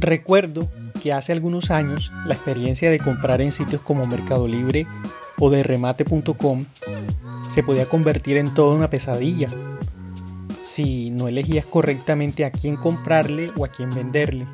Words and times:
Recuerdo 0.00 0.66
que 1.02 1.12
hace 1.12 1.32
algunos 1.32 1.70
años 1.70 2.10
la 2.24 2.32
experiencia 2.32 2.90
de 2.90 2.98
comprar 2.98 3.42
en 3.42 3.52
sitios 3.52 3.82
como 3.82 4.06
Mercado 4.06 4.48
Libre 4.48 4.86
o 5.38 5.50
de 5.50 5.62
remate.com 5.62 6.64
se 7.50 7.62
podía 7.62 7.84
convertir 7.84 8.38
en 8.38 8.54
toda 8.54 8.74
una 8.74 8.88
pesadilla 8.88 9.48
si 10.62 11.10
no 11.10 11.28
elegías 11.28 11.66
correctamente 11.66 12.46
a 12.46 12.50
quién 12.50 12.76
comprarle 12.76 13.50
o 13.58 13.64
a 13.66 13.68
quién 13.68 13.90
venderle. 13.90 14.46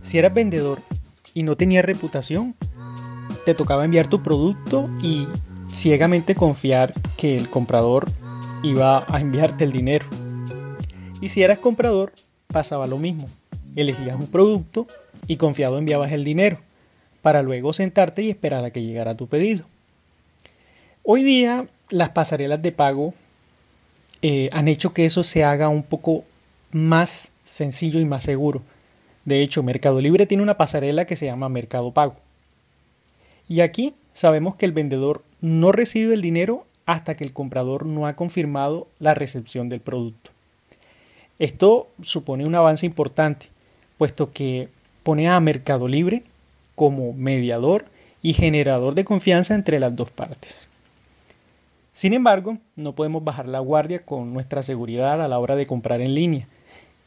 Si 0.00 0.18
eras 0.18 0.32
vendedor 0.32 0.80
y 1.34 1.42
no 1.42 1.56
tenías 1.56 1.84
reputación, 1.84 2.54
te 3.44 3.54
tocaba 3.54 3.84
enviar 3.84 4.06
tu 4.06 4.22
producto 4.22 4.88
y 5.02 5.26
ciegamente 5.72 6.36
confiar 6.36 6.94
que 7.16 7.36
el 7.36 7.50
comprador 7.50 8.06
iba 8.62 9.04
a 9.08 9.20
enviarte 9.20 9.64
el 9.64 9.72
dinero. 9.72 10.06
Y 11.20 11.30
si 11.30 11.42
eras 11.42 11.58
comprador, 11.58 12.12
pasaba 12.46 12.86
lo 12.86 12.98
mismo. 12.98 13.28
Elegías 13.76 14.18
un 14.18 14.26
producto 14.26 14.86
y 15.26 15.36
confiado 15.36 15.78
enviabas 15.78 16.12
el 16.12 16.24
dinero, 16.24 16.58
para 17.22 17.42
luego 17.42 17.72
sentarte 17.72 18.22
y 18.22 18.30
esperar 18.30 18.64
a 18.64 18.70
que 18.70 18.82
llegara 18.82 19.16
tu 19.16 19.26
pedido. 19.26 19.64
Hoy 21.04 21.22
día 21.22 21.66
las 21.90 22.10
pasarelas 22.10 22.62
de 22.62 22.72
pago 22.72 23.14
eh, 24.22 24.48
han 24.52 24.68
hecho 24.68 24.92
que 24.92 25.04
eso 25.04 25.24
se 25.24 25.44
haga 25.44 25.68
un 25.68 25.82
poco 25.82 26.24
más 26.70 27.32
sencillo 27.44 28.00
y 28.00 28.04
más 28.04 28.24
seguro. 28.24 28.62
De 29.24 29.42
hecho, 29.42 29.62
Mercado 29.62 30.00
Libre 30.00 30.26
tiene 30.26 30.42
una 30.42 30.56
pasarela 30.56 31.04
que 31.04 31.16
se 31.16 31.26
llama 31.26 31.48
Mercado 31.48 31.92
Pago. 31.92 32.16
Y 33.48 33.60
aquí 33.60 33.94
sabemos 34.12 34.56
que 34.56 34.66
el 34.66 34.72
vendedor 34.72 35.22
no 35.40 35.72
recibe 35.72 36.14
el 36.14 36.22
dinero 36.22 36.66
hasta 36.86 37.16
que 37.16 37.24
el 37.24 37.32
comprador 37.32 37.86
no 37.86 38.06
ha 38.06 38.16
confirmado 38.16 38.88
la 38.98 39.14
recepción 39.14 39.68
del 39.68 39.80
producto. 39.80 40.30
Esto 41.38 41.88
supone 42.02 42.46
un 42.46 42.54
avance 42.54 42.86
importante, 42.86 43.46
puesto 44.02 44.32
que 44.32 44.68
pone 45.04 45.28
a 45.28 45.38
Mercado 45.38 45.86
Libre 45.86 46.24
como 46.74 47.12
mediador 47.12 47.84
y 48.20 48.32
generador 48.32 48.96
de 48.96 49.04
confianza 49.04 49.54
entre 49.54 49.78
las 49.78 49.94
dos 49.94 50.10
partes. 50.10 50.68
Sin 51.92 52.12
embargo, 52.12 52.58
no 52.74 52.94
podemos 52.94 53.22
bajar 53.22 53.46
la 53.46 53.60
guardia 53.60 54.00
con 54.00 54.34
nuestra 54.34 54.64
seguridad 54.64 55.22
a 55.22 55.28
la 55.28 55.38
hora 55.38 55.54
de 55.54 55.68
comprar 55.68 56.00
en 56.00 56.16
línea, 56.16 56.48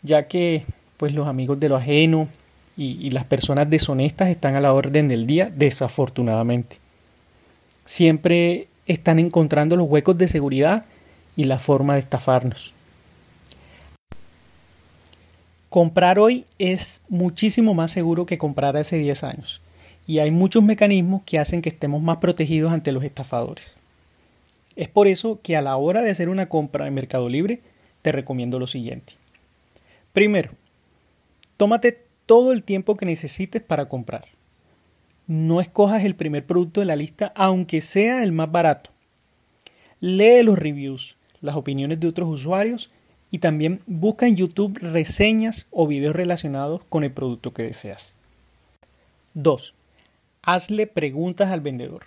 ya 0.04 0.30
que 0.30 0.64
pues 0.96 1.14
los 1.14 1.28
amigos 1.28 1.60
de 1.60 1.68
lo 1.68 1.76
ajeno 1.76 2.30
y, 2.78 2.98
y 3.06 3.10
las 3.10 3.26
personas 3.26 3.70
deshonestas 3.70 4.30
están 4.30 4.56
a 4.56 4.62
la 4.62 4.74
orden 4.74 5.10
del 5.10 5.28
día, 5.28 5.52
desafortunadamente. 5.54 6.78
Siempre 7.84 8.70
están 8.88 9.20
encontrando 9.20 9.76
los 9.76 9.90
huecos 9.90 10.18
de 10.18 10.30
seguridad 10.30 10.86
y 11.36 11.44
la 11.44 11.60
forma 11.60 11.96
de 11.96 12.00
estafarnos. 12.00 12.75
Comprar 15.76 16.20
hoy 16.20 16.46
es 16.58 17.02
muchísimo 17.10 17.74
más 17.74 17.92
seguro 17.92 18.26
que 18.26 18.38
comprar 18.38 18.78
hace 18.78 18.98
10 18.98 19.26
años, 19.26 19.62
y 20.08 20.20
hay 20.20 20.32
muchos 20.32 20.64
mecanismos 20.64 21.24
que 21.26 21.38
hacen 21.38 21.62
que 21.62 21.68
estemos 21.68 22.02
más 22.02 22.16
protegidos 22.16 22.72
ante 22.72 22.94
los 22.94 23.04
estafadores. 23.04 23.78
Es 24.78 24.88
por 24.88 25.10
eso 25.10 25.42
que 25.44 25.58
a 25.58 25.62
la 25.62 25.76
hora 25.76 26.02
de 26.02 26.12
hacer 26.12 26.30
una 26.30 26.48
compra 26.48 26.88
en 26.88 26.94
Mercado 26.94 27.28
Libre 27.28 27.60
te 28.04 28.14
recomiendo 28.14 28.58
lo 28.58 28.68
siguiente. 28.68 29.16
Primero, 30.14 30.52
tómate 31.58 32.06
todo 32.26 32.54
el 32.54 32.64
tiempo 32.64 32.96
que 32.96 33.06
necesites 33.06 33.62
para 33.62 33.90
comprar. 33.90 34.24
No 35.28 35.60
escojas 35.60 36.06
el 36.06 36.16
primer 36.16 36.46
producto 36.46 36.80
de 36.80 36.86
la 36.86 36.96
lista 36.96 37.34
aunque 37.36 37.82
sea 37.82 38.24
el 38.24 38.32
más 38.32 38.50
barato. 38.50 38.92
Lee 40.00 40.42
los 40.42 40.58
reviews, 40.58 41.18
las 41.42 41.58
opiniones 41.58 42.00
de 42.00 42.08
otros 42.08 42.30
usuarios 42.30 42.92
y 43.32 43.40
también 43.40 43.82
busca 43.86 44.28
en 44.28 44.36
YouTube 44.36 44.78
reseñas 44.80 45.68
o 45.72 45.88
videos 45.88 46.16
relacionados 46.16 46.82
con 46.90 47.04
el 47.04 47.12
producto 47.12 47.54
que 47.54 47.64
deseas. 47.64 48.16
2. 49.34 49.74
Hazle 50.44 50.88
preguntas 50.88 51.52
al 51.52 51.62
vendedor. 51.62 52.06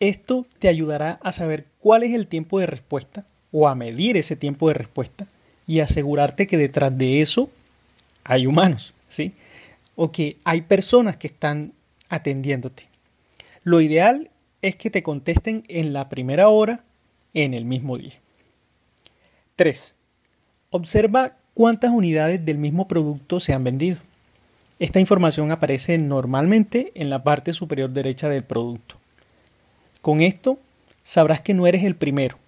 Esto 0.00 0.46
te 0.58 0.68
ayudará 0.68 1.18
a 1.22 1.32
saber 1.32 1.66
cuál 1.80 2.02
es 2.02 2.12
el 2.12 2.26
tiempo 2.26 2.58
de 2.60 2.66
respuesta 2.66 3.24
o 3.52 3.68
a 3.68 3.74
medir 3.74 4.16
ese 4.16 4.36
tiempo 4.36 4.68
de 4.68 4.74
respuesta 4.74 5.26
y 5.66 5.80
asegurarte 5.80 6.46
que 6.46 6.56
detrás 6.56 6.96
de 6.96 7.20
eso 7.20 7.50
hay 8.24 8.46
humanos, 8.46 8.94
¿sí? 9.08 9.32
O 9.94 10.10
que 10.10 10.36
hay 10.44 10.62
personas 10.62 11.16
que 11.16 11.28
están 11.28 11.72
atendiéndote. 12.08 12.86
Lo 13.64 13.80
ideal 13.80 14.30
es 14.60 14.76
que 14.76 14.90
te 14.90 15.02
contesten 15.02 15.64
en 15.68 15.92
la 15.92 16.08
primera 16.08 16.48
hora 16.48 16.80
en 17.34 17.54
el 17.54 17.64
mismo 17.64 17.98
día. 17.98 18.14
3. 19.56 19.94
Observa 20.74 21.34
cuántas 21.52 21.90
unidades 21.90 22.46
del 22.46 22.56
mismo 22.56 22.88
producto 22.88 23.40
se 23.40 23.52
han 23.52 23.62
vendido. 23.62 23.98
Esta 24.78 25.00
información 25.00 25.52
aparece 25.52 25.98
normalmente 25.98 26.92
en 26.94 27.10
la 27.10 27.22
parte 27.22 27.52
superior 27.52 27.90
derecha 27.90 28.30
del 28.30 28.42
producto. 28.42 28.94
Con 30.00 30.22
esto 30.22 30.58
sabrás 31.02 31.42
que 31.42 31.52
no 31.52 31.66
eres 31.66 31.84
el 31.84 31.94
primero, 31.94 32.38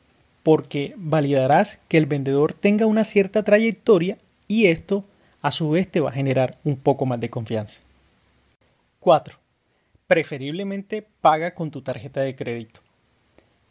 porque 0.43 0.95
validarás 0.97 1.81
que 1.87 1.99
el 1.99 2.07
vendedor 2.07 2.55
tenga 2.55 2.87
una 2.87 3.05
cierta 3.05 3.43
trayectoria 3.43 4.17
y 4.49 4.69
esto 4.69 5.05
a 5.43 5.53
su 5.53 5.69
vez 5.69 5.87
te 5.87 6.01
va 6.01 6.09
a 6.09 6.15
generar 6.15 6.57
un 6.65 6.77
poco 6.77 7.05
más 7.05 7.21
de 7.21 7.29
confianza. 7.29 7.83
4. 9.01 9.39
Preferiblemente 10.07 11.07
paga 11.21 11.55
con 11.55 11.71
tu 11.71 11.83
tarjeta 11.83 12.23
de 12.23 12.35
crédito. 12.35 12.81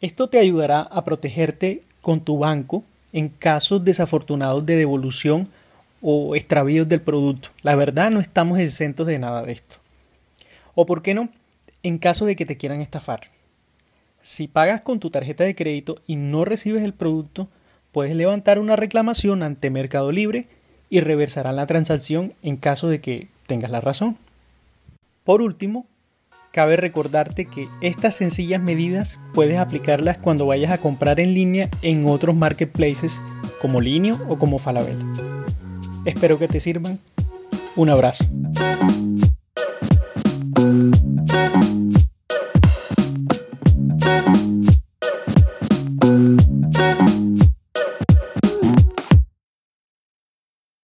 Esto 0.00 0.28
te 0.28 0.38
ayudará 0.38 0.80
a 0.82 1.04
protegerte 1.04 1.82
con 2.00 2.20
tu 2.20 2.38
banco 2.38 2.84
en 3.14 3.28
casos 3.28 3.84
desafortunados 3.84 4.66
de 4.66 4.76
devolución 4.76 5.48
o 6.02 6.36
extravíos 6.36 6.86
del 6.88 7.00
producto. 7.00 7.48
La 7.62 7.76
verdad 7.76 8.10
no 8.10 8.20
estamos 8.20 8.58
exentos 8.58 9.06
de 9.06 9.20
nada 9.20 9.42
de 9.44 9.52
esto. 9.52 9.76
O 10.74 10.84
por 10.84 11.00
qué 11.00 11.14
no, 11.14 11.30
en 11.84 11.98
caso 11.98 12.26
de 12.26 12.34
que 12.34 12.44
te 12.44 12.56
quieran 12.56 12.80
estafar. 12.80 13.28
Si 14.20 14.48
pagas 14.48 14.80
con 14.80 14.98
tu 14.98 15.10
tarjeta 15.10 15.44
de 15.44 15.54
crédito 15.54 16.02
y 16.08 16.16
no 16.16 16.44
recibes 16.44 16.82
el 16.82 16.92
producto, 16.92 17.46
puedes 17.92 18.16
levantar 18.16 18.58
una 18.58 18.74
reclamación 18.74 19.44
ante 19.44 19.70
Mercado 19.70 20.10
Libre 20.10 20.48
y 20.90 21.00
reversarán 21.00 21.54
la 21.54 21.66
transacción 21.66 22.32
en 22.42 22.56
caso 22.56 22.88
de 22.88 23.00
que 23.00 23.28
tengas 23.46 23.70
la 23.70 23.80
razón. 23.80 24.18
Por 25.22 25.40
último, 25.40 25.86
cabe 26.54 26.76
recordarte 26.76 27.46
que 27.46 27.66
estas 27.80 28.14
sencillas 28.14 28.62
medidas 28.62 29.18
puedes 29.34 29.58
aplicarlas 29.58 30.18
cuando 30.18 30.46
vayas 30.46 30.70
a 30.70 30.78
comprar 30.78 31.18
en 31.18 31.34
línea 31.34 31.68
en 31.82 32.06
otros 32.06 32.36
marketplaces 32.36 33.20
como 33.60 33.80
Linio 33.80 34.16
o 34.28 34.38
como 34.38 34.60
Falabella. 34.60 35.04
Espero 36.04 36.38
que 36.38 36.46
te 36.46 36.60
sirvan. 36.60 37.00
Un 37.74 37.90
abrazo. 37.90 38.24